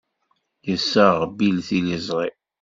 Yessaɣ 0.69 1.15
Bill 1.37 1.57
tiliẓri. 1.67 2.29